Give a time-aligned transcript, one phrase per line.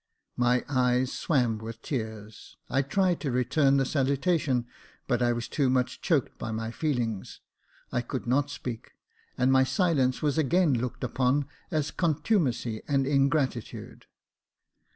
[0.37, 2.57] My eyes swam with tears.
[2.71, 4.65] I tried to return the saluta tion,
[5.05, 7.39] but I was too much choked by my feelings;
[7.91, 8.93] I could not speak,
[9.37, 14.07] and my silence was again looked upon as con tumacy and ingratitude.